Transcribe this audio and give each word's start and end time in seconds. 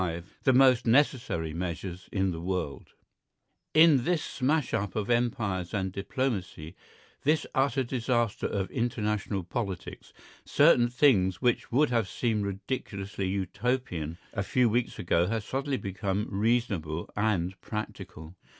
V 0.01 0.23
THE 0.45 0.53
MOST 0.53 0.87
NECESSARY 0.87 1.53
MEASURES 1.53 2.09
IN 2.11 2.31
THE 2.31 2.41
WORLD 2.41 2.93
In 3.75 4.03
this 4.03 4.23
smash 4.23 4.73
up 4.73 4.95
of 4.95 5.11
empires 5.11 5.75
and 5.75 5.91
diplomacy, 5.91 6.73
this 7.21 7.45
utter 7.53 7.83
disaster 7.83 8.47
of 8.47 8.71
international 8.71 9.43
politics, 9.43 10.11
certain 10.43 10.89
things 10.89 11.39
which 11.39 11.71
would 11.71 11.91
have 11.91 12.09
seemed 12.09 12.45
ridiculously 12.47 13.27
Utopian 13.27 14.17
a 14.33 14.41
few 14.41 14.69
weeks 14.69 14.97
ago 14.97 15.27
have 15.27 15.43
suddenly 15.43 15.77
become 15.77 16.25
reasonable 16.31 17.07
and 17.15 17.61
practicable. 17.61 18.33